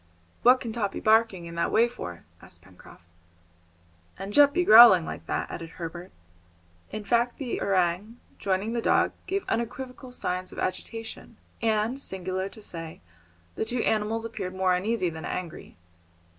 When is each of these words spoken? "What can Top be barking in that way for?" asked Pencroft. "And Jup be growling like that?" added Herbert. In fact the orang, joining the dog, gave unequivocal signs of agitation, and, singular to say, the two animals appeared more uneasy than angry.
"What 0.41 0.59
can 0.59 0.71
Top 0.73 0.93
be 0.93 0.99
barking 0.99 1.45
in 1.45 1.53
that 1.53 1.71
way 1.71 1.87
for?" 1.87 2.25
asked 2.41 2.63
Pencroft. 2.63 3.03
"And 4.17 4.33
Jup 4.33 4.51
be 4.51 4.65
growling 4.65 5.05
like 5.05 5.27
that?" 5.27 5.51
added 5.51 5.69
Herbert. 5.77 6.09
In 6.89 7.03
fact 7.03 7.37
the 7.37 7.61
orang, 7.61 8.19
joining 8.39 8.73
the 8.73 8.81
dog, 8.81 9.11
gave 9.27 9.45
unequivocal 9.47 10.11
signs 10.11 10.51
of 10.51 10.57
agitation, 10.57 11.37
and, 11.61 12.01
singular 12.01 12.49
to 12.49 12.63
say, 12.63 12.99
the 13.53 13.63
two 13.63 13.83
animals 13.83 14.25
appeared 14.25 14.55
more 14.55 14.73
uneasy 14.73 15.11
than 15.11 15.23
angry. 15.23 15.77